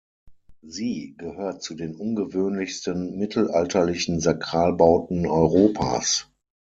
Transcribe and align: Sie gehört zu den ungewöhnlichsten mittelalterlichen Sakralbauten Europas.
Sie 0.63 1.13
gehört 1.19 1.61
zu 1.61 1.75
den 1.75 1.93
ungewöhnlichsten 1.93 3.19
mittelalterlichen 3.19 4.19
Sakralbauten 4.19 5.27
Europas. 5.27 6.27